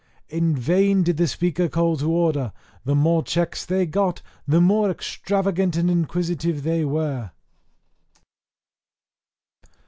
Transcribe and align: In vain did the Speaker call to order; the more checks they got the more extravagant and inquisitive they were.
In 0.29 0.55
vain 0.55 1.03
did 1.03 1.17
the 1.17 1.27
Speaker 1.27 1.69
call 1.69 1.95
to 1.97 2.09
order; 2.11 2.53
the 2.85 2.95
more 2.95 3.21
checks 3.21 3.63
they 3.67 3.85
got 3.85 4.23
the 4.47 4.59
more 4.59 4.89
extravagant 4.89 5.77
and 5.77 5.91
inquisitive 5.91 6.63
they 6.63 6.83
were. 6.83 7.29